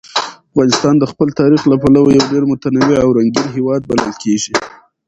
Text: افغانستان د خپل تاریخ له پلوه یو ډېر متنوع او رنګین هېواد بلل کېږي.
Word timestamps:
افغانستان 0.49 0.93
د 0.99 1.03
خپل 1.11 1.27
تاریخ 1.41 1.61
له 1.71 1.75
پلوه 1.81 2.09
یو 2.17 2.25
ډېر 2.31 2.43
متنوع 2.51 2.97
او 3.05 3.09
رنګین 3.17 3.47
هېواد 3.55 3.81
بلل 3.89 4.11
کېږي. 4.23 4.53